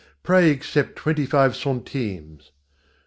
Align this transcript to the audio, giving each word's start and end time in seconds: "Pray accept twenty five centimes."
"Pray 0.23 0.49
accept 0.49 0.95
twenty 0.95 1.27
five 1.27 1.55
centimes." 1.55 2.49